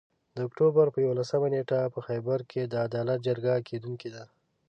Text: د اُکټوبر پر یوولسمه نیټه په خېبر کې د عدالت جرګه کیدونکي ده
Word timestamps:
د 0.35 0.37
اُکټوبر 0.47 0.87
پر 0.93 0.99
یوولسمه 1.05 1.47
نیټه 1.53 1.79
په 1.93 1.99
خېبر 2.07 2.39
کې 2.51 2.61
د 2.65 2.73
عدالت 2.87 3.19
جرګه 3.27 3.53
کیدونکي 3.69 4.09
ده 4.15 4.23